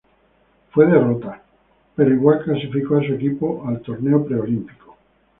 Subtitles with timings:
[0.71, 1.43] Fue derrota,
[1.95, 4.97] pero igual clasificó a su equipo al torneo Preolímpico.